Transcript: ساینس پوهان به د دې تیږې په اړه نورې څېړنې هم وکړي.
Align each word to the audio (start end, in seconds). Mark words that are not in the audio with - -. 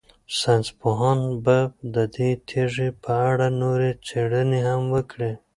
ساینس 0.39 0.67
پوهان 0.79 1.19
به 1.43 1.57
د 1.95 1.97
دې 2.15 2.29
تیږې 2.47 2.89
په 3.03 3.11
اړه 3.29 3.47
نورې 3.61 3.91
څېړنې 4.05 4.59
هم 4.69 4.81
وکړي. 4.95 5.31